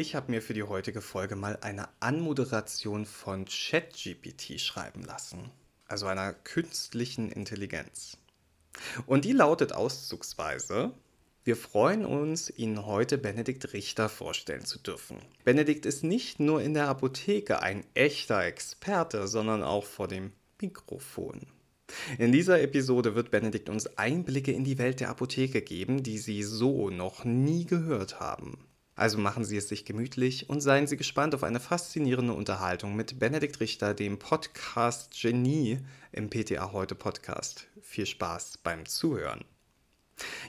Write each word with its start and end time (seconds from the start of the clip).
Ich 0.00 0.14
habe 0.14 0.30
mir 0.32 0.40
für 0.40 0.54
die 0.54 0.62
heutige 0.62 1.02
Folge 1.02 1.36
mal 1.36 1.58
eine 1.60 1.86
Anmoderation 2.00 3.04
von 3.04 3.44
ChatGPT 3.44 4.58
schreiben 4.58 5.02
lassen, 5.02 5.50
also 5.88 6.06
einer 6.06 6.32
künstlichen 6.32 7.30
Intelligenz. 7.30 8.16
Und 9.04 9.26
die 9.26 9.32
lautet 9.32 9.74
auszugsweise, 9.74 10.92
wir 11.44 11.54
freuen 11.54 12.06
uns, 12.06 12.48
Ihnen 12.48 12.86
heute 12.86 13.18
Benedikt 13.18 13.74
Richter 13.74 14.08
vorstellen 14.08 14.64
zu 14.64 14.78
dürfen. 14.78 15.18
Benedikt 15.44 15.84
ist 15.84 16.02
nicht 16.02 16.40
nur 16.40 16.62
in 16.62 16.72
der 16.72 16.88
Apotheke 16.88 17.60
ein 17.60 17.84
echter 17.92 18.42
Experte, 18.42 19.28
sondern 19.28 19.62
auch 19.62 19.84
vor 19.84 20.08
dem 20.08 20.32
Mikrofon. 20.62 21.42
In 22.16 22.32
dieser 22.32 22.62
Episode 22.62 23.14
wird 23.14 23.30
Benedikt 23.30 23.68
uns 23.68 23.98
Einblicke 23.98 24.52
in 24.52 24.64
die 24.64 24.78
Welt 24.78 25.00
der 25.00 25.10
Apotheke 25.10 25.60
geben, 25.60 26.02
die 26.02 26.16
Sie 26.16 26.42
so 26.42 26.88
noch 26.88 27.26
nie 27.26 27.66
gehört 27.66 28.18
haben. 28.18 28.66
Also 29.00 29.16
machen 29.16 29.46
Sie 29.46 29.56
es 29.56 29.66
sich 29.66 29.86
gemütlich 29.86 30.50
und 30.50 30.60
seien 30.60 30.86
Sie 30.86 30.98
gespannt 30.98 31.34
auf 31.34 31.42
eine 31.42 31.58
faszinierende 31.58 32.34
Unterhaltung 32.34 32.94
mit 32.94 33.18
Benedikt 33.18 33.58
Richter, 33.58 33.94
dem 33.94 34.18
Podcast 34.18 35.18
Genie 35.18 35.78
im 36.12 36.28
PTA 36.28 36.72
Heute 36.72 36.94
Podcast. 36.94 37.66
Viel 37.80 38.04
Spaß 38.04 38.58
beim 38.58 38.84
Zuhören. 38.84 39.46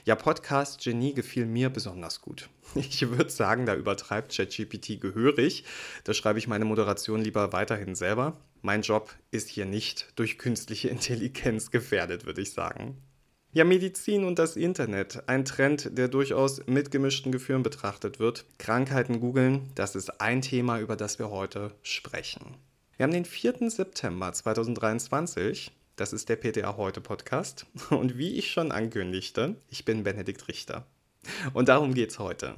Ja, 0.04 0.16
Podcast 0.16 0.84
Genie 0.84 1.14
gefiel 1.14 1.46
mir 1.46 1.70
besonders 1.70 2.20
gut. 2.20 2.50
Ich 2.74 3.00
würde 3.08 3.30
sagen, 3.30 3.64
da 3.64 3.74
übertreibt 3.74 4.36
ChatGPT 4.36 5.00
gehörig. 5.00 5.64
Da 6.04 6.12
schreibe 6.12 6.38
ich 6.38 6.46
meine 6.46 6.66
Moderation 6.66 7.22
lieber 7.22 7.54
weiterhin 7.54 7.94
selber. 7.94 8.36
Mein 8.60 8.82
Job 8.82 9.14
ist 9.30 9.48
hier 9.48 9.64
nicht 9.64 10.12
durch 10.16 10.36
künstliche 10.36 10.90
Intelligenz 10.90 11.70
gefährdet, 11.70 12.26
würde 12.26 12.42
ich 12.42 12.52
sagen. 12.52 12.98
Ja, 13.54 13.64
Medizin 13.64 14.24
und 14.24 14.38
das 14.38 14.56
Internet. 14.56 15.24
Ein 15.28 15.44
Trend, 15.44 15.98
der 15.98 16.08
durchaus 16.08 16.66
mit 16.66 16.90
gemischten 16.90 17.32
Gefühlen 17.32 17.62
betrachtet 17.62 18.18
wird. 18.18 18.46
Krankheiten 18.56 19.20
googeln, 19.20 19.68
das 19.74 19.94
ist 19.94 20.22
ein 20.22 20.40
Thema, 20.40 20.80
über 20.80 20.96
das 20.96 21.18
wir 21.18 21.28
heute 21.28 21.70
sprechen. 21.82 22.56
Wir 22.96 23.04
haben 23.04 23.12
den 23.12 23.26
4. 23.26 23.68
September 23.68 24.32
2023. 24.32 25.70
Das 25.96 26.14
ist 26.14 26.30
der 26.30 26.36
PTA 26.36 26.78
Heute 26.78 27.02
Podcast. 27.02 27.66
Und 27.90 28.16
wie 28.16 28.38
ich 28.38 28.50
schon 28.50 28.72
ankündigte, 28.72 29.56
ich 29.68 29.84
bin 29.84 30.02
Benedikt 30.02 30.48
Richter. 30.48 30.86
Und 31.52 31.68
darum 31.68 31.92
geht 31.92 32.08
es 32.08 32.18
heute. 32.18 32.54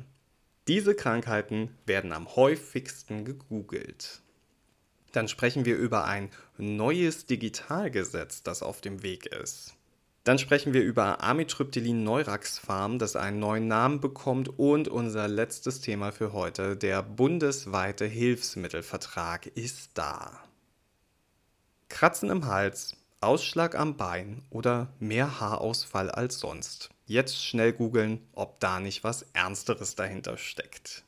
Diese 0.69 0.95
Krankheiten 0.95 1.77
werden 1.87 2.13
am 2.13 2.37
häufigsten 2.37 3.25
gegoogelt. 3.25 4.21
Dann 5.11 5.27
sprechen 5.27 5.65
wir 5.65 5.77
über 5.77 6.05
ein 6.05 6.31
neues 6.57 7.27
Digitalgesetz, 7.27 8.45
das 8.45 8.63
auf 8.63 8.81
dem 8.81 9.03
Weg 9.03 9.27
ist. 9.27 9.75
Dann 10.25 10.39
sprechen 10.39 10.73
wir 10.73 10.83
über 10.83 11.23
Amitriptylin 11.23 12.03
Neurax-Farm, 12.03 12.99
das 12.99 13.15
einen 13.15 13.39
neuen 13.39 13.69
Namen 13.69 14.01
bekommt. 14.01 14.59
Und 14.59 14.89
unser 14.89 15.29
letztes 15.29 15.83
Thema 15.83 16.13
für 16.13 16.33
heute, 16.33 16.79
der 16.79 17.03
bundesweite 17.03 18.07
Hilfsmittelvertrag, 18.07 19.47
ist 19.49 19.91
da. 19.95 20.43
Kratzen 21.91 22.31
im 22.31 22.47
Hals, 22.47 22.97
Ausschlag 23.21 23.75
am 23.75 23.99
Bein 23.99 24.43
oder 24.49 24.89
mehr 24.99 25.41
Haarausfall 25.41 26.11
als 26.11 26.39
sonst. 26.39 26.89
Jetzt 27.05 27.45
schnell 27.45 27.75
googeln, 27.75 28.27
ob 28.33 28.61
da 28.61 28.81
nicht 28.81 29.05
was 29.05 29.27
Ernsteres 29.35 29.95
dahinter 29.95 30.39
steckt. 30.39 31.05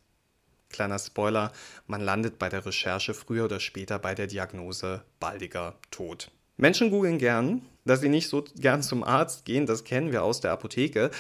Kleiner 0.68 0.98
Spoiler, 0.98 1.52
man 1.86 2.02
landet 2.02 2.38
bei 2.38 2.50
der 2.50 2.66
Recherche 2.66 3.14
früher 3.14 3.46
oder 3.46 3.60
später 3.60 3.98
bei 3.98 4.14
der 4.14 4.26
Diagnose 4.26 5.02
baldiger 5.20 5.74
Tod. 5.90 6.30
Menschen 6.58 6.90
googeln 6.90 7.18
gern, 7.18 7.62
dass 7.84 8.00
sie 8.00 8.08
nicht 8.08 8.28
so 8.28 8.44
gern 8.56 8.82
zum 8.82 9.04
Arzt 9.04 9.44
gehen, 9.44 9.66
das 9.66 9.84
kennen 9.84 10.10
wir 10.10 10.22
aus 10.22 10.40
der 10.40 10.52
Apotheke. 10.52 11.10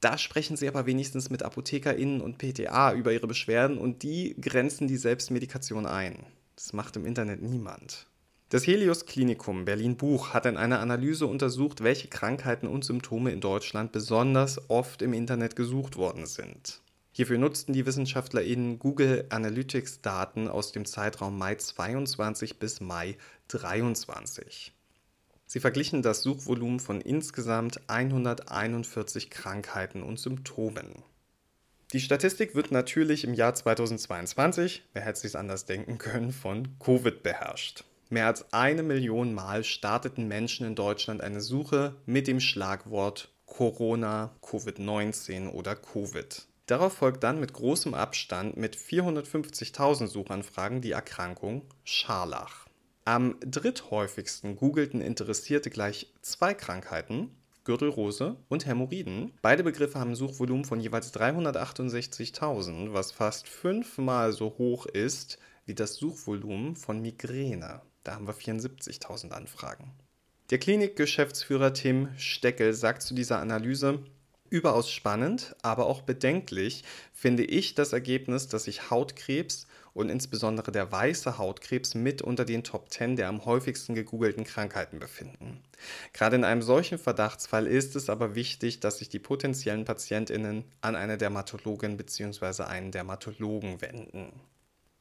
Da 0.00 0.18
sprechen 0.18 0.56
sie 0.56 0.66
aber 0.66 0.86
wenigstens 0.86 1.30
mit 1.30 1.42
ApothekerInnen 1.42 2.20
und 2.20 2.38
PTA 2.38 2.94
über 2.94 3.12
ihre 3.12 3.26
Beschwerden 3.26 3.78
und 3.78 4.02
die 4.02 4.34
grenzen 4.40 4.88
die 4.88 4.96
Selbstmedikation 4.96 5.86
ein. 5.86 6.26
Das 6.56 6.72
macht 6.72 6.96
im 6.96 7.06
Internet 7.06 7.42
niemand. 7.42 8.06
Das 8.48 8.66
Helios 8.66 9.06
Klinikum 9.06 9.64
Berlin-Buch 9.64 10.34
hat 10.34 10.44
in 10.44 10.56
einer 10.56 10.80
Analyse 10.80 11.26
untersucht, 11.26 11.84
welche 11.84 12.08
Krankheiten 12.08 12.66
und 12.66 12.84
Symptome 12.84 13.30
in 13.30 13.40
Deutschland 13.40 13.92
besonders 13.92 14.68
oft 14.68 15.02
im 15.02 15.12
Internet 15.12 15.54
gesucht 15.54 15.96
worden 15.96 16.26
sind. 16.26 16.80
Hierfür 17.12 17.38
nutzten 17.38 17.74
die 17.74 17.86
WissenschaftlerInnen 17.86 18.80
Google 18.80 19.26
Analytics 19.28 20.00
Daten 20.00 20.48
aus 20.48 20.72
dem 20.72 20.84
Zeitraum 20.84 21.38
Mai 21.38 21.54
22 21.54 22.58
bis 22.58 22.80
Mai 22.80 23.16
23. 23.48 24.72
Sie 25.52 25.58
verglichen 25.58 26.00
das 26.00 26.22
Suchvolumen 26.22 26.78
von 26.78 27.00
insgesamt 27.00 27.80
141 27.88 29.30
Krankheiten 29.30 30.04
und 30.04 30.20
Symptomen. 30.20 31.02
Die 31.92 31.98
Statistik 31.98 32.54
wird 32.54 32.70
natürlich 32.70 33.24
im 33.24 33.34
Jahr 33.34 33.52
2022, 33.52 34.84
wer 34.92 35.02
hätte 35.02 35.26
es 35.26 35.34
anders 35.34 35.64
denken 35.64 35.98
können, 35.98 36.30
von 36.30 36.78
Covid 36.78 37.24
beherrscht. 37.24 37.82
Mehr 38.10 38.28
als 38.28 38.52
eine 38.52 38.84
Million 38.84 39.34
Mal 39.34 39.64
starteten 39.64 40.28
Menschen 40.28 40.68
in 40.68 40.76
Deutschland 40.76 41.20
eine 41.20 41.40
Suche 41.40 41.96
mit 42.06 42.28
dem 42.28 42.38
Schlagwort 42.38 43.34
Corona, 43.46 44.30
Covid-19 44.42 45.48
oder 45.48 45.74
Covid. 45.74 46.46
Darauf 46.66 46.92
folgt 46.92 47.24
dann 47.24 47.40
mit 47.40 47.54
großem 47.54 47.94
Abstand 47.94 48.56
mit 48.56 48.76
450.000 48.76 50.06
Suchanfragen 50.06 50.80
die 50.80 50.92
Erkrankung 50.92 51.62
Scharlach. 51.82 52.69
Am 53.04 53.36
dritthäufigsten 53.40 54.56
googelten 54.56 55.00
Interessierte 55.00 55.70
gleich 55.70 56.12
zwei 56.22 56.54
Krankheiten, 56.54 57.30
Gürtelrose 57.64 58.36
und 58.48 58.66
Hämorrhoiden. 58.66 59.32
Beide 59.42 59.62
Begriffe 59.62 59.98
haben 59.98 60.10
ein 60.10 60.16
Suchvolumen 60.16 60.64
von 60.64 60.80
jeweils 60.80 61.14
368.000, 61.14 62.92
was 62.92 63.12
fast 63.12 63.48
fünfmal 63.48 64.32
so 64.32 64.56
hoch 64.58 64.86
ist 64.86 65.38
wie 65.66 65.74
das 65.74 65.94
Suchvolumen 65.94 66.74
von 66.74 67.00
Migräne. 67.00 67.82
Da 68.02 68.14
haben 68.14 68.26
wir 68.26 68.34
74.000 68.34 69.30
Anfragen. 69.30 69.92
Der 70.50 70.58
Klinikgeschäftsführer 70.58 71.72
Tim 71.74 72.08
Steckel 72.16 72.74
sagt 72.74 73.02
zu 73.02 73.14
dieser 73.14 73.38
Analyse, 73.38 74.00
überaus 74.48 74.90
spannend, 74.90 75.54
aber 75.62 75.86
auch 75.86 76.02
bedenklich 76.02 76.82
finde 77.12 77.44
ich 77.44 77.74
das 77.74 77.92
Ergebnis, 77.92 78.48
dass 78.48 78.64
sich 78.64 78.90
Hautkrebs 78.90 79.68
und 80.00 80.08
insbesondere 80.08 80.72
der 80.72 80.90
weiße 80.90 81.38
Hautkrebs 81.38 81.94
mit 81.94 82.22
unter 82.22 82.44
den 82.44 82.64
Top 82.64 82.90
10 82.90 83.16
der 83.16 83.28
am 83.28 83.44
häufigsten 83.44 83.94
gegoogelten 83.94 84.44
Krankheiten 84.44 84.98
befinden. 84.98 85.62
Gerade 86.12 86.36
in 86.36 86.44
einem 86.44 86.62
solchen 86.62 86.98
Verdachtsfall 86.98 87.66
ist 87.66 87.94
es 87.96 88.10
aber 88.10 88.34
wichtig, 88.34 88.80
dass 88.80 88.98
sich 88.98 89.08
die 89.08 89.18
potenziellen 89.18 89.84
Patientinnen 89.84 90.64
an 90.80 90.96
eine 90.96 91.18
Dermatologin 91.18 91.96
bzw. 91.96 92.64
einen 92.64 92.90
Dermatologen 92.90 93.80
wenden. 93.80 94.32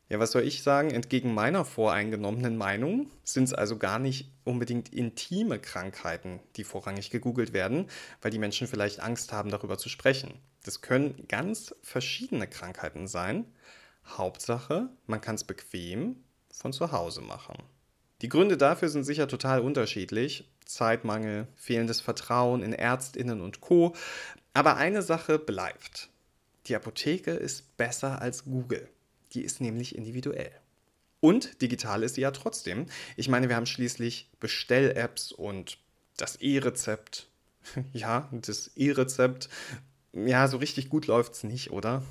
Ja, 0.10 0.20
was 0.20 0.32
soll 0.32 0.42
ich 0.42 0.64
sagen? 0.64 0.90
Entgegen 0.90 1.36
meiner 1.36 1.64
voreingenommenen 1.64 2.58
Meinung 2.58 3.12
sind 3.24 3.44
es 3.44 3.54
also 3.54 3.78
gar 3.78 4.00
nicht 4.00 4.32
unbedingt 4.44 4.90
intime 4.92 5.60
Krankheiten, 5.60 6.40
die 6.56 6.64
vorrangig 6.64 7.12
gegoogelt 7.12 7.54
werden, 7.54 7.86
weil 8.22 8.32
die 8.32 8.40
Menschen 8.40 8.68
vielleicht 8.68 9.02
Angst 9.02 9.32
haben, 9.32 9.52
darüber 9.52 9.78
zu 9.78 9.88
sprechen. 9.88 10.34
Das 10.64 10.82
können 10.82 11.28
ganz 11.28 11.76
verschiedene 11.84 12.48
Krankheiten 12.48 13.08
sein, 13.08 13.46
Hauptsache, 14.18 14.90
man 15.08 15.22
kann 15.22 15.36
es 15.36 15.44
bequem 15.44 16.18
von 16.52 16.74
zu 16.74 16.92
Hause 16.92 17.22
machen. 17.22 17.56
Die 18.22 18.30
Gründe 18.30 18.58
dafür 18.58 18.90
sind 18.90 19.06
sicher 19.06 19.28
total 19.28 19.62
unterschiedlich. 19.62 20.50
Zeitmangel, 20.66 21.48
fehlendes 21.56 22.02
Vertrauen 22.02 22.62
in 22.62 22.74
Ärztinnen 22.74 23.42
und 23.42 23.62
Co. 23.62 23.96
Aber 24.54 24.76
eine 24.76 25.02
Sache 25.02 25.40
bleibt. 25.40 26.10
Die 26.66 26.76
Apotheke 26.76 27.32
ist 27.32 27.78
besser 27.78 28.22
als 28.22 28.44
Google. 28.44 28.90
Die 29.34 29.42
ist 29.42 29.62
nämlich 29.62 29.96
individuell. 29.96 30.52
Und 31.22 31.62
digital 31.62 32.04
ist 32.04 32.16
sie 32.16 32.22
ja 32.22 32.32
trotzdem. 32.32 32.86
Ich 33.16 33.30
meine, 33.30 33.50
wir 33.50 33.56
haben 33.56 33.66
schließlich 33.66 34.30
Bestell-Apps 34.40 35.32
und 35.32 35.78
das 36.18 36.38
E-Rezept. 36.38 37.28
Ja, 37.94 38.30
das 38.32 38.72
E-Rezept. 38.76 39.50
Ja, 40.14 40.48
so 40.48 40.58
richtig 40.58 40.90
gut 40.90 41.08
läuft 41.08 41.34
es 41.34 41.44
nicht, 41.44 41.72
oder? 41.72 42.04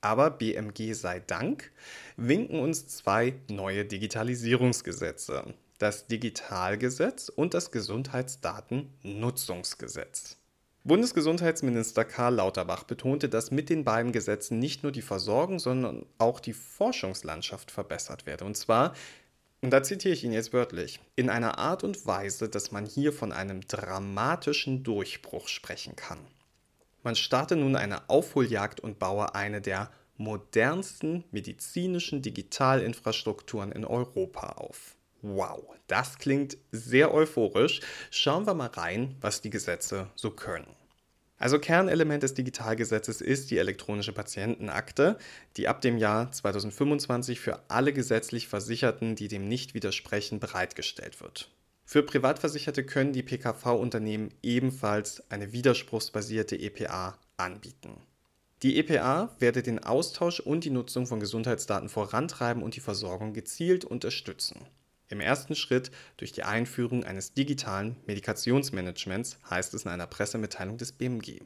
Aber 0.00 0.30
BMG 0.30 0.94
sei 0.94 1.20
Dank 1.20 1.70
winken 2.16 2.60
uns 2.60 2.86
zwei 2.86 3.34
neue 3.50 3.84
Digitalisierungsgesetze. 3.84 5.52
Das 5.78 6.06
Digitalgesetz 6.06 7.28
und 7.28 7.52
das 7.54 7.70
Gesundheitsdatennutzungsgesetz. 7.70 10.38
Bundesgesundheitsminister 10.86 12.04
Karl 12.04 12.36
Lauterbach 12.36 12.84
betonte, 12.84 13.28
dass 13.28 13.50
mit 13.50 13.70
den 13.70 13.82
beiden 13.82 14.12
Gesetzen 14.12 14.60
nicht 14.60 14.84
nur 14.84 14.92
die 14.92 15.02
Versorgung, 15.02 15.58
sondern 15.58 16.06
auch 16.18 16.38
die 16.38 16.52
Forschungslandschaft 16.52 17.72
verbessert 17.72 18.24
werde. 18.24 18.44
Und 18.44 18.56
zwar, 18.56 18.94
und 19.62 19.70
da 19.70 19.82
zitiere 19.82 20.14
ich 20.14 20.22
ihn 20.22 20.32
jetzt 20.32 20.52
wörtlich, 20.52 21.00
in 21.16 21.28
einer 21.28 21.58
Art 21.58 21.82
und 21.82 22.06
Weise, 22.06 22.48
dass 22.48 22.70
man 22.70 22.86
hier 22.86 23.12
von 23.12 23.32
einem 23.32 23.66
dramatischen 23.66 24.84
Durchbruch 24.84 25.48
sprechen 25.48 25.96
kann. 25.96 26.20
Man 27.06 27.14
starte 27.14 27.54
nun 27.54 27.76
eine 27.76 28.10
Aufholjagd 28.10 28.80
und 28.80 28.98
baue 28.98 29.36
eine 29.36 29.60
der 29.60 29.92
modernsten 30.16 31.22
medizinischen 31.30 32.20
Digitalinfrastrukturen 32.20 33.70
in 33.70 33.84
Europa 33.84 34.54
auf. 34.56 34.96
Wow, 35.22 35.62
das 35.86 36.18
klingt 36.18 36.58
sehr 36.72 37.14
euphorisch. 37.14 37.80
Schauen 38.10 38.44
wir 38.44 38.54
mal 38.54 38.70
rein, 38.70 39.14
was 39.20 39.40
die 39.40 39.50
Gesetze 39.50 40.10
so 40.16 40.32
können. 40.32 40.66
Also 41.38 41.60
Kernelement 41.60 42.24
des 42.24 42.34
Digitalgesetzes 42.34 43.20
ist 43.20 43.52
die 43.52 43.58
elektronische 43.58 44.12
Patientenakte, 44.12 45.16
die 45.56 45.68
ab 45.68 45.82
dem 45.82 45.98
Jahr 45.98 46.32
2025 46.32 47.38
für 47.38 47.60
alle 47.68 47.92
gesetzlich 47.92 48.48
Versicherten, 48.48 49.14
die 49.14 49.28
dem 49.28 49.46
nicht 49.46 49.74
widersprechen, 49.74 50.40
bereitgestellt 50.40 51.20
wird. 51.20 51.52
Für 51.88 52.02
Privatversicherte 52.02 52.84
können 52.84 53.12
die 53.12 53.22
PKV-Unternehmen 53.22 54.34
ebenfalls 54.42 55.22
eine 55.30 55.52
widerspruchsbasierte 55.52 56.56
EPA 56.56 57.16
anbieten. 57.36 58.02
Die 58.64 58.78
EPA 58.78 59.36
werde 59.38 59.62
den 59.62 59.84
Austausch 59.84 60.40
und 60.40 60.64
die 60.64 60.70
Nutzung 60.70 61.06
von 61.06 61.20
Gesundheitsdaten 61.20 61.88
vorantreiben 61.88 62.64
und 62.64 62.74
die 62.74 62.80
Versorgung 62.80 63.34
gezielt 63.34 63.84
unterstützen. 63.84 64.66
Im 65.08 65.20
ersten 65.20 65.54
Schritt 65.54 65.92
durch 66.16 66.32
die 66.32 66.42
Einführung 66.42 67.04
eines 67.04 67.34
digitalen 67.34 67.94
Medikationsmanagements, 68.06 69.38
heißt 69.48 69.72
es 69.74 69.84
in 69.84 69.90
einer 69.92 70.08
Pressemitteilung 70.08 70.78
des 70.78 70.90
BMG. 70.90 71.42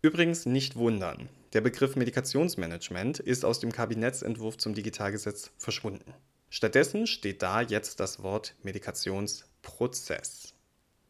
Übrigens 0.00 0.46
nicht 0.46 0.76
wundern, 0.76 1.28
der 1.52 1.60
Begriff 1.60 1.94
Medikationsmanagement 1.94 3.18
ist 3.18 3.44
aus 3.44 3.60
dem 3.60 3.70
Kabinettsentwurf 3.70 4.56
zum 4.56 4.74
Digitalgesetz 4.74 5.50
verschwunden. 5.58 6.14
Stattdessen 6.48 7.06
steht 7.06 7.42
da 7.42 7.60
jetzt 7.60 8.00
das 8.00 8.22
Wort 8.22 8.54
Medikationsprozess. 9.64 10.54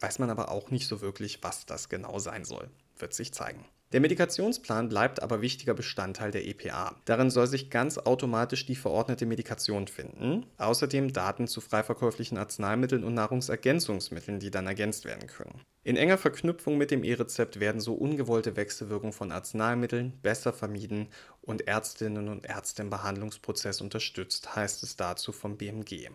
Weiß 0.00 0.18
man 0.18 0.30
aber 0.30 0.50
auch 0.50 0.70
nicht 0.70 0.86
so 0.86 1.00
wirklich, 1.00 1.42
was 1.42 1.66
das 1.66 1.88
genau 1.88 2.18
sein 2.18 2.44
soll. 2.44 2.68
Wird 2.98 3.14
sich 3.14 3.32
zeigen. 3.32 3.64
Der 3.92 4.00
Medikationsplan 4.00 4.88
bleibt 4.88 5.22
aber 5.22 5.40
wichtiger 5.40 5.72
Bestandteil 5.72 6.32
der 6.32 6.46
EPA. 6.46 6.96
Darin 7.04 7.30
soll 7.30 7.46
sich 7.46 7.70
ganz 7.70 7.96
automatisch 7.96 8.66
die 8.66 8.74
verordnete 8.74 9.24
Medikation 9.24 9.86
finden, 9.86 10.46
außerdem 10.58 11.12
Daten 11.12 11.46
zu 11.46 11.60
freiverkäuflichen 11.60 12.36
Arzneimitteln 12.36 13.04
und 13.04 13.14
Nahrungsergänzungsmitteln, 13.14 14.40
die 14.40 14.50
dann 14.50 14.66
ergänzt 14.66 15.04
werden 15.04 15.28
können. 15.28 15.60
In 15.84 15.96
enger 15.96 16.18
Verknüpfung 16.18 16.76
mit 16.76 16.90
dem 16.90 17.04
E-Rezept 17.04 17.60
werden 17.60 17.80
so 17.80 17.94
ungewollte 17.94 18.56
Wechselwirkungen 18.56 19.12
von 19.12 19.30
Arzneimitteln 19.30 20.18
besser 20.22 20.52
vermieden 20.52 21.08
und 21.40 21.68
Ärztinnen 21.68 22.28
und 22.28 22.46
Ärzte 22.46 22.82
im 22.82 22.90
Behandlungsprozess 22.90 23.80
unterstützt, 23.80 24.56
heißt 24.56 24.82
es 24.82 24.96
dazu 24.96 25.30
vom 25.30 25.56
BMG. 25.56 26.08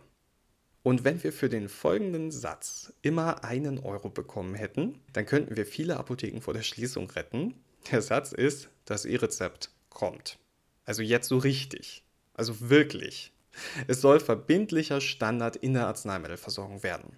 Und 0.89 1.03
wenn 1.03 1.23
wir 1.23 1.31
für 1.31 1.49
den 1.49 1.69
folgenden 1.69 2.31
Satz 2.31 2.91
immer 3.03 3.43
einen 3.43 3.77
Euro 3.77 4.09
bekommen 4.09 4.55
hätten, 4.55 4.99
dann 5.13 5.27
könnten 5.27 5.55
wir 5.55 5.67
viele 5.67 5.97
Apotheken 5.97 6.41
vor 6.41 6.55
der 6.55 6.63
Schließung 6.63 7.11
retten, 7.11 7.53
der 7.91 8.01
Satz 8.01 8.31
ist, 8.31 8.69
das 8.85 9.05
E-Rezept 9.05 9.69
kommt. 9.91 10.39
Also 10.85 11.03
jetzt 11.03 11.27
so 11.27 11.37
richtig. 11.37 12.01
Also 12.33 12.71
wirklich. 12.71 13.31
Es 13.85 14.01
soll 14.01 14.19
verbindlicher 14.19 14.99
Standard 14.99 15.57
in 15.57 15.75
der 15.75 15.85
Arzneimittelversorgung 15.85 16.81
werden. 16.81 17.15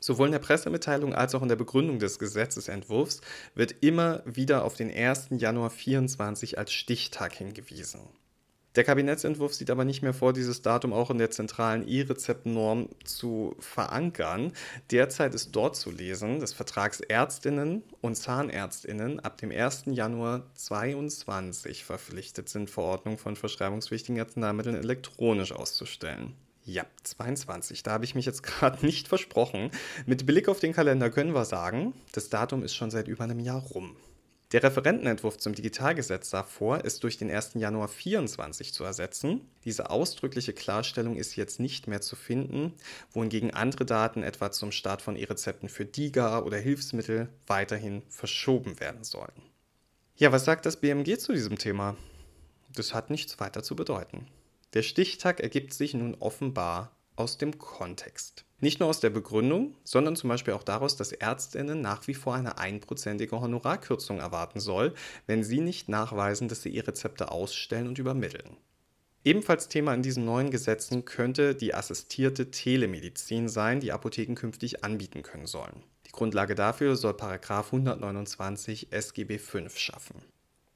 Sowohl 0.00 0.26
in 0.26 0.32
der 0.32 0.38
Pressemitteilung 0.40 1.14
als 1.14 1.34
auch 1.34 1.40
in 1.40 1.48
der 1.48 1.56
Begründung 1.56 1.98
des 2.00 2.18
Gesetzesentwurfs 2.18 3.22
wird 3.54 3.76
immer 3.80 4.22
wieder 4.26 4.66
auf 4.66 4.74
den 4.74 4.92
1. 4.92 5.28
Januar 5.30 5.70
2024 5.70 6.58
als 6.58 6.74
Stichtag 6.74 7.32
hingewiesen. 7.32 8.02
Der 8.78 8.84
Kabinettsentwurf 8.84 9.54
sieht 9.54 9.72
aber 9.72 9.84
nicht 9.84 10.02
mehr 10.02 10.14
vor, 10.14 10.32
dieses 10.32 10.62
Datum 10.62 10.92
auch 10.92 11.10
in 11.10 11.18
der 11.18 11.32
zentralen 11.32 11.88
E-Rezept-Norm 11.88 12.88
zu 13.02 13.56
verankern. 13.58 14.52
Derzeit 14.92 15.34
ist 15.34 15.50
dort 15.50 15.74
zu 15.74 15.90
lesen, 15.90 16.38
dass 16.38 16.52
Vertragsärztinnen 16.52 17.82
und 18.02 18.14
Zahnärztinnen 18.14 19.18
ab 19.18 19.36
dem 19.38 19.50
1. 19.50 19.86
Januar 19.86 20.46
2022 20.54 21.82
verpflichtet 21.82 22.48
sind, 22.48 22.70
Verordnungen 22.70 23.18
von 23.18 23.34
verschreibungswichtigen 23.34 24.20
Arzneimitteln 24.20 24.76
elektronisch 24.76 25.50
auszustellen. 25.50 26.34
Ja, 26.64 26.86
22. 27.02 27.82
Da 27.82 27.90
habe 27.90 28.04
ich 28.04 28.14
mich 28.14 28.26
jetzt 28.26 28.42
gerade 28.44 28.86
nicht 28.86 29.08
versprochen. 29.08 29.72
Mit 30.06 30.24
Blick 30.24 30.48
auf 30.48 30.60
den 30.60 30.72
Kalender 30.72 31.10
können 31.10 31.34
wir 31.34 31.44
sagen, 31.44 31.94
das 32.12 32.28
Datum 32.28 32.62
ist 32.62 32.76
schon 32.76 32.92
seit 32.92 33.08
über 33.08 33.24
einem 33.24 33.40
Jahr 33.40 33.60
rum. 33.60 33.96
Der 34.52 34.62
Referentenentwurf 34.62 35.36
zum 35.36 35.54
Digitalgesetz 35.54 36.30
sah 36.30 36.42
vor, 36.42 36.82
es 36.82 37.00
durch 37.00 37.18
den 37.18 37.30
1. 37.30 37.54
Januar 37.54 37.88
2024 37.88 38.72
zu 38.72 38.82
ersetzen. 38.82 39.42
Diese 39.66 39.90
ausdrückliche 39.90 40.54
Klarstellung 40.54 41.16
ist 41.16 41.36
jetzt 41.36 41.60
nicht 41.60 41.86
mehr 41.86 42.00
zu 42.00 42.16
finden, 42.16 42.72
wohingegen 43.12 43.52
andere 43.52 43.84
Daten 43.84 44.22
etwa 44.22 44.50
zum 44.50 44.72
Start 44.72 45.02
von 45.02 45.16
E-Rezepten 45.16 45.68
für 45.68 45.84
DIGA 45.84 46.40
oder 46.40 46.56
Hilfsmittel 46.56 47.28
weiterhin 47.46 48.02
verschoben 48.08 48.80
werden 48.80 49.04
sollen. 49.04 49.42
Ja, 50.16 50.32
was 50.32 50.46
sagt 50.46 50.64
das 50.64 50.80
BMG 50.80 51.18
zu 51.18 51.34
diesem 51.34 51.58
Thema? 51.58 51.96
Das 52.74 52.94
hat 52.94 53.10
nichts 53.10 53.38
weiter 53.40 53.62
zu 53.62 53.76
bedeuten. 53.76 54.28
Der 54.72 54.82
Stichtag 54.82 55.40
ergibt 55.40 55.74
sich 55.74 55.92
nun 55.92 56.14
offenbar 56.20 56.97
aus 57.18 57.38
dem 57.38 57.58
Kontext. 57.58 58.44
Nicht 58.60 58.80
nur 58.80 58.88
aus 58.88 59.00
der 59.00 59.10
Begründung, 59.10 59.76
sondern 59.84 60.16
zum 60.16 60.28
Beispiel 60.28 60.54
auch 60.54 60.62
daraus, 60.62 60.96
dass 60.96 61.12
Ärztinnen 61.12 61.80
nach 61.80 62.06
wie 62.08 62.14
vor 62.14 62.34
eine 62.34 62.58
einprozentige 62.58 63.40
Honorarkürzung 63.40 64.18
erwarten 64.18 64.60
soll, 64.60 64.94
wenn 65.26 65.44
sie 65.44 65.60
nicht 65.60 65.88
nachweisen, 65.88 66.48
dass 66.48 66.62
sie 66.62 66.70
ihre 66.70 66.88
Rezepte 66.88 67.30
ausstellen 67.30 67.88
und 67.88 67.98
übermitteln. 67.98 68.56
Ebenfalls 69.24 69.68
Thema 69.68 69.94
in 69.94 70.02
diesen 70.02 70.24
neuen 70.24 70.50
Gesetzen 70.50 71.04
könnte 71.04 71.54
die 71.54 71.74
assistierte 71.74 72.50
Telemedizin 72.50 73.48
sein, 73.48 73.80
die 73.80 73.92
Apotheken 73.92 74.34
künftig 74.34 74.84
anbieten 74.84 75.22
können 75.22 75.46
sollen. 75.46 75.82
Die 76.06 76.12
Grundlage 76.12 76.54
dafür 76.54 76.96
soll 76.96 77.16
129 77.20 78.92
SGB 78.92 79.38
V 79.38 79.68
schaffen. 79.68 80.22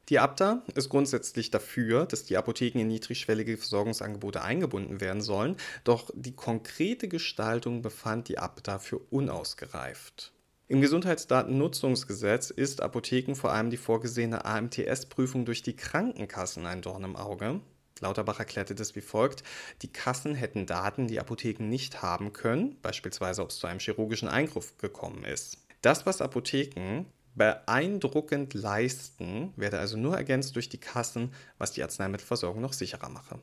Die 0.08 0.18
Abda 0.18 0.62
ist 0.74 0.88
grundsätzlich 0.88 1.50
dafür, 1.50 2.06
dass 2.06 2.24
die 2.24 2.36
Apotheken 2.36 2.80
in 2.80 2.88
niedrigschwellige 2.88 3.56
Versorgungsangebote 3.56 4.42
eingebunden 4.42 5.00
werden 5.00 5.22
sollen, 5.22 5.56
doch 5.84 6.10
die 6.14 6.34
konkrete 6.34 7.06
Gestaltung 7.06 7.82
befand 7.82 8.28
die 8.28 8.38
Abda 8.38 8.78
für 8.80 8.98
unausgereift. 8.98 10.32
Im 10.66 10.80
Gesundheitsdatennutzungsgesetz 10.80 12.50
ist 12.50 12.80
Apotheken 12.80 13.34
vor 13.34 13.52
allem 13.52 13.70
die 13.70 13.76
vorgesehene 13.76 14.44
AMTS-Prüfung 14.44 15.44
durch 15.44 15.62
die 15.62 15.76
Krankenkassen 15.76 16.66
ein 16.66 16.82
Dorn 16.82 17.04
im 17.04 17.14
Auge. 17.14 17.60
Lauterbach 18.00 18.38
erklärte 18.38 18.74
das 18.74 18.96
wie 18.96 19.02
folgt: 19.02 19.44
Die 19.82 19.92
Kassen 19.92 20.34
hätten 20.34 20.66
Daten, 20.66 21.06
die 21.06 21.20
Apotheken 21.20 21.68
nicht 21.68 22.02
haben 22.02 22.32
können, 22.32 22.76
beispielsweise 22.80 23.42
ob 23.42 23.50
es 23.50 23.58
zu 23.58 23.66
einem 23.66 23.80
chirurgischen 23.80 24.28
Eingriff 24.28 24.76
gekommen 24.78 25.24
ist. 25.24 25.58
Das, 25.82 26.06
was 26.06 26.22
Apotheken 26.22 27.04
beeindruckend 27.34 28.54
leisten, 28.54 29.52
werde 29.56 29.78
also 29.78 29.96
nur 29.96 30.16
ergänzt 30.16 30.56
durch 30.56 30.68
die 30.68 30.80
Kassen, 30.80 31.32
was 31.58 31.72
die 31.72 31.82
Arzneimittelversorgung 31.82 32.60
noch 32.60 32.72
sicherer 32.72 33.08
mache. 33.08 33.38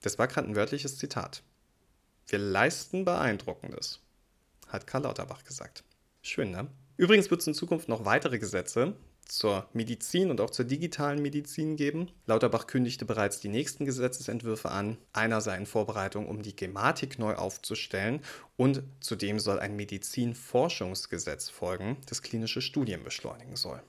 Das 0.00 0.18
war 0.18 0.28
gerade 0.28 0.48
ein 0.48 0.56
wörtliches 0.56 0.98
Zitat. 0.98 1.42
Wir 2.26 2.38
leisten 2.38 3.04
Beeindruckendes, 3.04 4.00
hat 4.68 4.86
Karl 4.86 5.02
Lauterbach 5.02 5.44
gesagt. 5.44 5.84
Schön, 6.22 6.50
ne? 6.50 6.68
Übrigens 6.96 7.30
wird 7.30 7.40
es 7.40 7.46
in 7.46 7.54
Zukunft 7.54 7.88
noch 7.88 8.04
weitere 8.04 8.38
Gesetze 8.38 8.94
zur 9.26 9.68
Medizin 9.72 10.30
und 10.30 10.40
auch 10.40 10.50
zur 10.50 10.64
digitalen 10.64 11.22
Medizin 11.22 11.76
geben. 11.76 12.10
Lauterbach 12.26 12.66
kündigte 12.66 13.04
bereits 13.04 13.40
die 13.40 13.48
nächsten 13.48 13.84
Gesetzesentwürfe 13.84 14.70
an. 14.70 14.98
Einer 15.12 15.40
sei 15.40 15.56
in 15.56 15.66
Vorbereitung, 15.66 16.28
um 16.28 16.42
die 16.42 16.56
Gematik 16.56 17.18
neu 17.18 17.34
aufzustellen 17.34 18.20
und 18.56 18.82
zudem 19.00 19.38
soll 19.38 19.58
ein 19.58 19.76
Medizinforschungsgesetz 19.76 21.48
folgen, 21.48 21.96
das 22.06 22.22
klinische 22.22 22.60
Studien 22.60 23.04
beschleunigen 23.04 23.56
soll. 23.56 23.82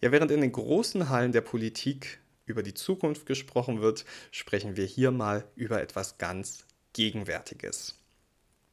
Ja, 0.00 0.12
während 0.12 0.30
in 0.30 0.40
den 0.40 0.52
großen 0.52 1.08
Hallen 1.08 1.32
der 1.32 1.40
Politik 1.40 2.20
über 2.46 2.62
die 2.62 2.74
Zukunft 2.74 3.26
gesprochen 3.26 3.80
wird, 3.80 4.04
sprechen 4.30 4.76
wir 4.76 4.84
hier 4.84 5.10
mal 5.10 5.44
über 5.56 5.80
etwas 5.80 6.18
ganz 6.18 6.66
Gegenwärtiges. 6.92 7.98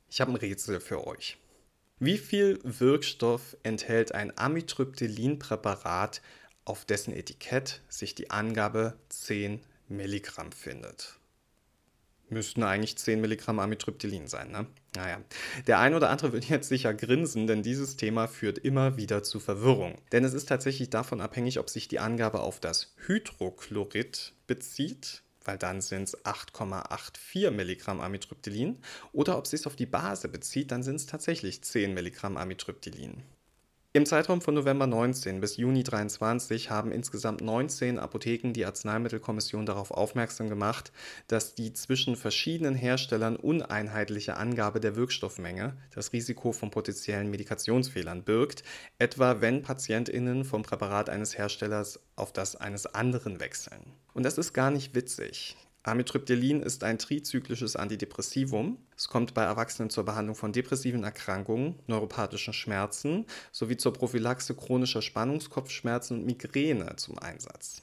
Ich 0.10 0.20
habe 0.20 0.32
ein 0.32 0.36
Rätsel 0.36 0.80
für 0.80 1.08
euch. 1.08 1.38
Wie 2.03 2.17
viel 2.17 2.58
Wirkstoff 2.63 3.55
enthält 3.62 4.12
ein 4.12 4.36
Amitriptylin-Präparat, 4.36 6.24
auf 6.65 6.84
dessen 6.84 7.13
Etikett 7.13 7.81
sich 7.89 8.15
die 8.15 8.31
Angabe 8.31 8.96
10 9.10 9.62
Milligramm 9.88 10.51
findet? 10.51 11.20
Müssten 12.27 12.63
eigentlich 12.63 12.98
10 12.98 13.22
Milligramm 13.22 13.60
Amitriptylin 13.60 14.25
sein, 14.27 14.50
ne? 14.50 14.65
Naja, 14.96 15.22
der 15.67 15.77
ein 15.77 15.93
oder 15.93 16.10
andere 16.10 16.34
wird 16.34 16.46
jetzt 16.46 16.70
sicher 16.70 16.96
grinsen, 16.96 17.46
denn 17.46 17.62
dieses 17.62 17.98
Thema 17.98 18.27
führt 18.27 18.58
immer 18.58 18.98
wieder 18.98 19.22
zu 19.22 19.39
Verwirrung. 19.39 20.01
Denn 20.12 20.24
es 20.24 20.34
ist 20.34 20.50
tatsächlich 20.50 20.89
davon 20.89 21.22
abhängig, 21.22 21.60
ob 21.60 21.70
sich 21.70 21.88
die 21.88 22.00
Angabe 22.00 22.39
auf 22.39 22.60
das 22.60 22.96
Hydrochlorid 23.05 24.34
bezieht, 24.48 25.22
weil 25.46 25.58
dann 25.58 25.82
sind 25.82 26.04
es 26.04 26.26
8,84 26.26 27.52
Milligramm 27.52 28.02
Amitriptylin. 28.02 28.80
Oder 29.12 29.38
ob 29.38 29.46
es 29.46 29.52
sich 29.52 29.66
auf 29.66 29.76
die 29.76 29.86
Base 29.86 30.28
bezieht, 30.28 30.72
dann 30.72 30.84
sind 30.84 30.96
es 30.96 31.06
tatsächlich 31.06 31.64
10 31.64 31.94
Milligramm 31.94 32.38
Amitriptylin. 32.38 33.24
Im 33.94 34.06
Zeitraum 34.06 34.40
von 34.40 34.54
November 34.54 34.88
19 34.88 35.42
bis 35.42 35.58
Juni 35.58 35.84
23 35.84 36.70
haben 36.70 36.94
insgesamt 36.94 37.42
19 37.42 38.00
Apotheken 38.00 38.54
die 38.54 38.66
Arzneimittelkommission 38.66 39.66
darauf 39.66 39.92
aufmerksam 39.92 40.48
gemacht, 40.48 40.94
dass 41.28 41.56
die 41.56 41.74
zwischen 41.74 42.16
verschiedenen 42.16 42.74
Herstellern 42.74 43.36
uneinheitliche 43.36 44.38
Angabe 44.38 44.80
der 44.80 44.96
Wirkstoffmenge 44.96 45.76
das 45.94 46.14
Risiko 46.14 46.54
von 46.54 46.72
potenziellen 46.72 47.30
Medikationsfehlern 47.32 48.24
birgt, 48.24 48.64
etwa 48.98 49.42
wenn 49.42 49.62
PatientInnen 49.62 50.46
vom 50.46 50.64
Präparat 50.64 51.10
eines 51.10 51.38
Herstellers 51.38 52.00
auf 52.16 52.32
das 52.32 52.56
eines 52.56 52.86
anderen 52.86 53.42
wechseln. 53.42 53.92
Und 54.14 54.24
das 54.24 54.38
ist 54.38 54.54
gar 54.54 54.72
nicht 54.72 54.96
witzig. 54.96 55.58
Amitriptylin 55.84 56.62
ist 56.62 56.84
ein 56.84 57.00
trizyklisches 57.00 57.76
Antidepressivum. 57.76 58.78
Es 58.96 59.08
kommt 59.08 59.34
bei 59.34 59.44
Erwachsenen 59.44 59.90
zur 59.90 60.06
Behandlung 60.06 60.36
von 60.36 60.54
depressiven 60.54 61.04
Erkrankungen, 61.04 61.80
neuropathischen 61.88 62.54
Schmerzen 62.54 63.26
sowie 63.52 63.78
zur 63.78 63.94
Prophylaxe 63.94 64.54
chronischer 64.54 65.02
Spannungskopfschmerzen 65.02 66.20
und 66.20 66.26
Migräne 66.28 66.96
zum 66.98 67.18
Einsatz. 67.18 67.82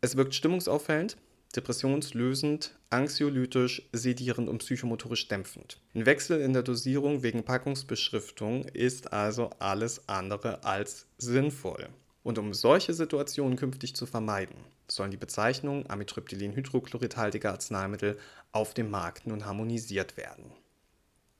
Es 0.00 0.16
wirkt 0.16 0.34
stimmungsaufhellend, 0.34 1.16
depressionslösend, 1.56 2.78
anxiolytisch, 2.90 3.88
sedierend 3.92 4.48
und 4.48 4.58
psychomotorisch 4.58 5.26
dämpfend. 5.26 5.80
Ein 5.94 6.06
Wechsel 6.06 6.40
in 6.40 6.52
der 6.52 6.62
Dosierung 6.62 7.24
wegen 7.24 7.44
Packungsbeschriftung 7.44 8.64
ist 8.66 9.12
also 9.12 9.50
alles 9.58 10.08
andere 10.08 10.62
als 10.62 11.06
sinnvoll. 11.18 11.88
Und 12.30 12.38
um 12.38 12.54
solche 12.54 12.94
Situationen 12.94 13.56
künftig 13.56 13.96
zu 13.96 14.06
vermeiden, 14.06 14.54
sollen 14.86 15.10
die 15.10 15.16
Bezeichnungen 15.16 15.90
Amitriptylin-hydrochloridhaltige 15.90 17.50
Arzneimittel 17.50 18.20
auf 18.52 18.72
dem 18.72 18.88
Markt 18.88 19.26
nun 19.26 19.46
harmonisiert 19.46 20.16
werden. 20.16 20.44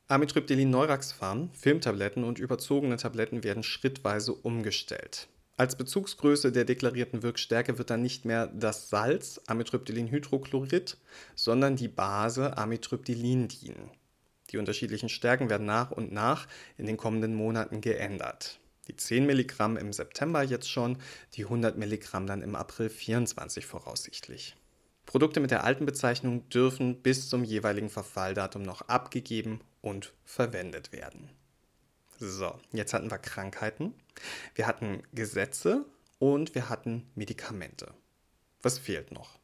Amitriptylin-Neuraxpharm, 0.09 1.50
Filmtabletten 1.52 2.25
und 2.25 2.40
überzogene 2.40 2.97
Tabletten 2.97 3.44
werden 3.44 3.62
schrittweise 3.62 4.32
umgestellt. 4.32 5.28
Als 5.56 5.76
Bezugsgröße 5.76 6.50
der 6.50 6.64
deklarierten 6.64 7.23
Wirkstärke 7.23 7.78
wird 7.78 7.90
dann 7.90 8.02
nicht 8.02 8.25
mehr 8.25 8.49
das 8.49 8.90
Salz 8.90 9.40
Amitriptylin-Hydrochlorid, 9.47 10.97
sondern 11.37 11.76
die 11.76 11.87
Base 11.87 12.59
Amitriptylin 12.59 13.47
dienen. 13.47 13.90
Die 14.50 14.59
unterschiedlichen 14.59 15.09
Stärken 15.09 15.50
werden 15.50 15.66
nach 15.66 15.92
und 15.92 16.11
nach 16.11 16.49
in 16.78 16.87
den 16.87 16.97
kommenden 16.97 17.37
Monaten 17.37 17.80
geändert. 17.80 18.59
Die 18.90 18.97
10 18.97 19.25
Milligramm 19.25 19.76
im 19.76 19.92
September 19.92 20.42
jetzt 20.42 20.68
schon, 20.68 20.99
die 21.35 21.44
100 21.44 21.78
Milligramm 21.78 22.26
dann 22.26 22.42
im 22.42 22.56
April 22.56 22.90
24 22.90 23.64
voraussichtlich. 23.64 24.56
Produkte 25.06 25.38
mit 25.38 25.52
der 25.52 25.62
alten 25.62 25.87
Bezeichnung 25.87 26.49
dürfen 26.49 27.00
bis 27.00 27.28
zum 27.28 27.44
jeweiligen 27.44 27.88
Verfalldatum 27.88 28.62
noch 28.62 28.82
abgegeben 28.88 29.61
und 29.80 30.12
verwendet 30.25 30.90
werden. 30.90 31.30
So, 32.18 32.59
jetzt 32.73 32.92
hatten 32.92 33.12
wir 33.12 33.18
Krankheiten, 33.18 33.94
wir 34.56 34.66
hatten 34.66 35.04
Gesetze 35.12 35.85
und 36.18 36.56
wir 36.56 36.68
hatten 36.68 37.06
Medikamente. 37.14 37.94
Was 38.61 38.80
fehlt 38.80 39.12
noch? 39.12 39.38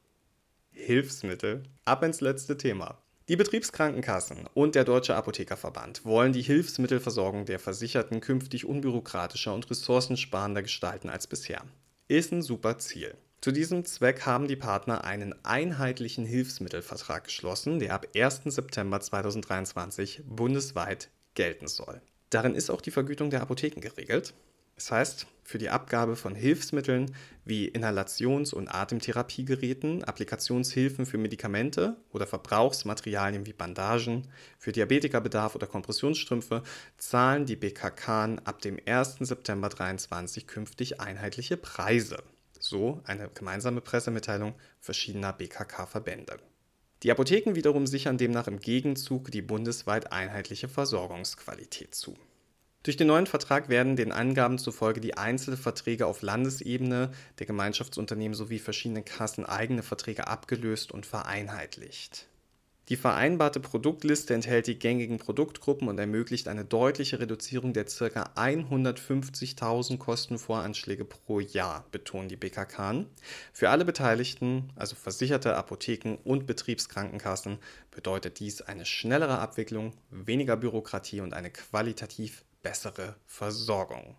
Hilfsmittel. 0.73 1.63
Ab 1.85 2.03
ins 2.03 2.21
letzte 2.21 2.57
Thema. 2.57 2.99
Die 3.29 3.35
Betriebskrankenkassen 3.35 4.49
und 4.55 4.77
der 4.77 4.85
Deutsche 4.85 5.17
Apothekerverband 5.17 6.05
wollen 6.05 6.33
die 6.33 6.43
Hilfsmittelversorgung 6.43 7.45
der 7.45 7.59
Versicherten 7.59 8.21
künftig 8.21 8.65
unbürokratischer 8.65 9.53
und 9.53 9.69
ressourcensparender 9.69 10.63
gestalten 10.63 11.09
als 11.09 11.27
bisher. 11.27 11.65
Ist 12.07 12.31
ein 12.31 12.43
super 12.43 12.79
Ziel. 12.79 13.17
Zu 13.41 13.51
diesem 13.51 13.85
Zweck 13.85 14.27
haben 14.27 14.47
die 14.47 14.55
Partner 14.55 15.03
einen 15.03 15.35
einheitlichen 15.45 16.25
Hilfsmittelvertrag 16.25 17.25
geschlossen, 17.25 17.81
der 17.81 17.95
ab 17.95 18.07
1. 18.15 18.43
September 18.45 19.01
2023 19.01 20.23
bundesweit 20.25 21.11
gelten 21.35 21.67
soll. 21.67 22.01
Darin 22.31 22.55
ist 22.55 22.71
auch 22.71 22.81
die 22.81 22.93
Vergütung 22.93 23.31
der 23.31 23.43
Apotheken 23.43 23.81
geregelt. 23.81 24.35
Das 24.77 24.91
heißt, 24.91 25.27
für 25.43 25.59
die 25.59 25.71
Abgabe 25.71 26.17
von 26.17 26.35
Hilfsmitteln 26.35 27.15
wie 27.45 27.69
Inhalations- 27.71 28.53
und 28.53 28.69
Atemtherapiegeräten, 28.69 30.05
Applikationshilfen 30.05 31.07
für 31.07 31.17
Medikamente 31.17 31.97
oder 32.13 32.27
Verbrauchsmaterialien 32.27 33.47
wie 33.47 33.55
Bandagen, 33.55 34.29
für 34.59 34.73
Diabetikerbedarf 34.73 35.55
oder 35.55 35.67
Kompressionsstrümpfe 35.67 36.63
zahlen 36.99 37.47
die 37.47 37.57
BKK 37.57 38.37
ab 38.45 38.61
dem 38.61 38.79
1. 38.85 39.19
September 39.21 39.71
2023 39.71 40.47
künftig 40.47 41.01
einheitliche 41.01 41.57
Preise. 41.57 42.19
So 42.59 43.01
eine 43.05 43.31
gemeinsame 43.33 43.81
Pressemitteilung 43.81 44.55
verschiedener 44.81 45.33
BKK-Verbände. 45.33 46.37
Die 47.03 47.11
Apotheken 47.11 47.55
wiederum 47.55 47.87
sichern 47.87 48.19
demnach 48.19 48.49
im 48.49 48.59
Gegenzug 48.59 49.31
die 49.31 49.43
bundesweit 49.43 50.13
einheitliche 50.13 50.69
Versorgungsqualität 50.69 51.95
zu. 51.95 52.17
Durch 52.87 52.97
den 52.97 53.09
neuen 53.09 53.27
Vertrag 53.27 53.69
werden 53.69 53.97
den 53.97 54.13
Angaben 54.13 54.59
zufolge 54.59 55.01
die 55.01 55.17
Einzelverträge 55.17 56.07
auf 56.07 56.23
Landesebene 56.23 57.11
der 57.41 57.47
Gemeinschaftsunternehmen 57.47 58.37
sowie 58.37 58.61
verschiedenen 58.61 59.05
Kassen 59.05 59.45
eigene 59.45 59.83
Verträge 59.83 60.29
abgelöst 60.29 60.93
und 60.93 61.05
vereinheitlicht. 61.05 62.29
Die 62.89 62.95
vereinbarte 62.95 63.59
Produktliste 63.59 64.35
enthält 64.35 64.69
die 64.69 64.79
gängigen 64.79 65.19
Produktgruppen 65.19 65.89
und 65.89 65.99
ermöglicht 65.99 66.47
eine 66.47 66.65
deutliche 66.65 67.19
Reduzierung 67.19 67.73
der 67.73 67.87
ca. 67.87 68.31
150.000 68.37 69.99
Kostenvoranschläge 69.99 71.05
pro 71.05 71.41
Jahr, 71.41 71.87
betonen 71.91 72.29
die 72.29 72.37
BKK. 72.37 73.05
Für 73.53 73.71
alle 73.71 73.85
Beteiligten, 73.85 74.71
also 74.77 74.95
Versicherte, 74.95 75.57
Apotheken 75.57 76.19
und 76.23 76.47
Betriebskrankenkassen, 76.47 77.59
bedeutet 77.91 78.39
dies 78.39 78.63
eine 78.63 78.87
schnellere 78.87 79.41
Abwicklung, 79.41 79.93
weniger 80.11 80.57
Bürokratie 80.57 81.21
und 81.21 81.35
eine 81.35 81.51
qualitativ 81.51 82.45
bessere 82.63 83.17
Versorgung. 83.27 84.17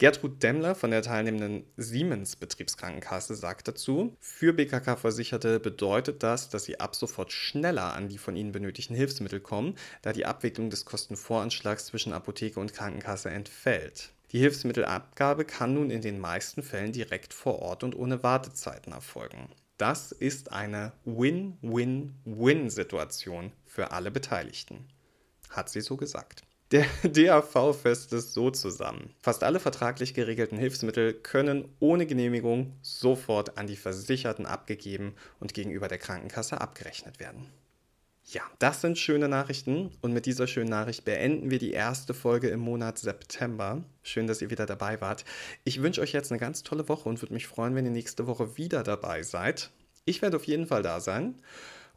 Gertrud 0.00 0.42
Demmler 0.42 0.74
von 0.74 0.90
der 0.92 1.02
teilnehmenden 1.02 1.66
Siemens 1.76 2.34
Betriebskrankenkasse 2.34 3.34
sagt 3.34 3.68
dazu, 3.68 4.16
für 4.18 4.54
BKK-Versicherte 4.54 5.60
bedeutet 5.60 6.22
das, 6.22 6.48
dass 6.48 6.64
sie 6.64 6.80
ab 6.80 6.96
sofort 6.96 7.32
schneller 7.32 7.92
an 7.92 8.08
die 8.08 8.16
von 8.16 8.34
ihnen 8.34 8.52
benötigten 8.52 8.96
Hilfsmittel 8.96 9.40
kommen, 9.40 9.74
da 10.00 10.14
die 10.14 10.24
Abwicklung 10.24 10.70
des 10.70 10.86
Kostenvoranschlags 10.86 11.84
zwischen 11.84 12.14
Apotheke 12.14 12.58
und 12.58 12.72
Krankenkasse 12.72 13.28
entfällt. 13.28 14.14
Die 14.32 14.38
Hilfsmittelabgabe 14.38 15.44
kann 15.44 15.74
nun 15.74 15.90
in 15.90 16.00
den 16.00 16.18
meisten 16.18 16.62
Fällen 16.62 16.92
direkt 16.92 17.34
vor 17.34 17.58
Ort 17.58 17.84
und 17.84 17.94
ohne 17.94 18.22
Wartezeiten 18.22 18.94
erfolgen. 18.94 19.50
Das 19.76 20.12
ist 20.12 20.50
eine 20.50 20.94
Win-Win-Win-Situation 21.04 23.52
für 23.66 23.90
alle 23.90 24.10
Beteiligten, 24.10 24.88
hat 25.50 25.68
sie 25.68 25.82
so 25.82 25.98
gesagt. 25.98 26.42
Der 26.70 26.86
DAV 27.02 27.74
fasst 27.74 28.12
es 28.12 28.32
so 28.32 28.50
zusammen. 28.50 29.10
Fast 29.20 29.42
alle 29.42 29.58
vertraglich 29.58 30.14
geregelten 30.14 30.56
Hilfsmittel 30.56 31.14
können 31.14 31.68
ohne 31.80 32.06
Genehmigung 32.06 32.74
sofort 32.80 33.58
an 33.58 33.66
die 33.66 33.76
Versicherten 33.76 34.46
abgegeben 34.46 35.14
und 35.40 35.52
gegenüber 35.52 35.88
der 35.88 35.98
Krankenkasse 35.98 36.60
abgerechnet 36.60 37.18
werden. 37.18 37.46
Ja, 38.24 38.42
das 38.60 38.80
sind 38.80 38.96
schöne 38.96 39.28
Nachrichten 39.28 39.90
und 40.02 40.12
mit 40.12 40.26
dieser 40.26 40.46
schönen 40.46 40.70
Nachricht 40.70 41.04
beenden 41.04 41.50
wir 41.50 41.58
die 41.58 41.72
erste 41.72 42.14
Folge 42.14 42.48
im 42.48 42.60
Monat 42.60 42.98
September. 42.98 43.82
Schön, 44.04 44.28
dass 44.28 44.40
ihr 44.40 44.50
wieder 44.50 44.66
dabei 44.66 45.00
wart. 45.00 45.24
Ich 45.64 45.82
wünsche 45.82 46.00
euch 46.00 46.12
jetzt 46.12 46.30
eine 46.30 46.38
ganz 46.38 46.62
tolle 46.62 46.88
Woche 46.88 47.08
und 47.08 47.20
würde 47.20 47.34
mich 47.34 47.48
freuen, 47.48 47.74
wenn 47.74 47.86
ihr 47.86 47.90
nächste 47.90 48.28
Woche 48.28 48.56
wieder 48.56 48.84
dabei 48.84 49.24
seid. 49.24 49.70
Ich 50.04 50.22
werde 50.22 50.36
auf 50.36 50.44
jeden 50.44 50.68
Fall 50.68 50.82
da 50.82 51.00
sein. 51.00 51.34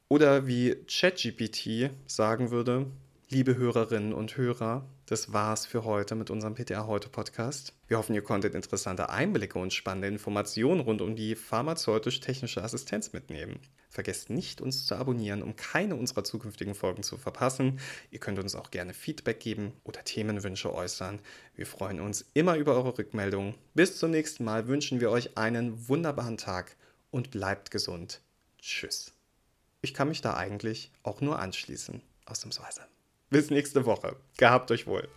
Oder 0.08 0.48
wie 0.48 0.76
ChatGPT 0.88 1.92
sagen 2.08 2.50
würde, 2.50 2.88
Liebe 3.34 3.58
Hörerinnen 3.58 4.14
und 4.14 4.38
Hörer, 4.38 4.88
das 5.08 5.34
war's 5.34 5.66
für 5.66 5.86
heute 5.86 6.14
mit 6.14 6.30
unserem 6.30 6.54
PTA 6.54 6.86
Heute 6.86 7.10
Podcast. 7.10 7.74
Wir 7.88 7.98
hoffen, 7.98 8.14
ihr 8.14 8.22
konntet 8.22 8.54
interessante 8.54 9.10
Einblicke 9.10 9.58
und 9.58 9.74
spannende 9.74 10.08
Informationen 10.08 10.82
rund 10.82 11.02
um 11.02 11.16
die 11.16 11.34
pharmazeutisch-technische 11.34 12.64
Assistenz 12.64 13.12
mitnehmen. 13.12 13.60
Vergesst 13.90 14.30
nicht, 14.30 14.62
uns 14.62 14.86
zu 14.86 14.94
abonnieren, 14.94 15.42
um 15.42 15.56
keine 15.56 15.96
unserer 15.96 16.24
zukünftigen 16.24 16.76
Folgen 16.76 17.02
zu 17.02 17.18
verpassen. 17.18 17.80
Ihr 18.12 18.20
könnt 18.20 18.38
uns 18.38 18.54
auch 18.54 18.70
gerne 18.70 18.94
Feedback 18.94 19.40
geben 19.40 19.74
oder 19.84 20.04
Themenwünsche 20.04 20.72
äußern. 20.72 21.18
Wir 21.56 21.66
freuen 21.66 22.02
uns 22.02 22.30
immer 22.36 22.56
über 22.58 22.76
eure 22.76 23.00
Rückmeldungen. 23.00 23.56
Bis 23.74 23.98
zum 23.98 24.12
nächsten 24.12 24.44
Mal 24.44 24.68
wünschen 24.68 25.02
wir 25.02 25.10
euch 25.10 25.40
einen 25.40 25.90
wunderbaren 25.90 26.38
Tag 26.38 26.76
und 27.10 27.32
bleibt 27.32 27.72
gesund. 27.72 28.22
Tschüss. 28.60 29.12
Ich 29.82 29.96
kann 29.96 30.10
mich 30.10 30.22
da 30.22 30.36
eigentlich 30.36 30.92
auch 31.02 31.20
nur 31.20 31.40
anschließen, 31.40 32.00
ausnahmsweise. 32.28 32.93
Bis 33.34 33.50
nächste 33.50 33.84
Woche. 33.88 34.16
Gehabt 34.38 34.70
euch 34.70 34.86
wohl. 34.86 35.10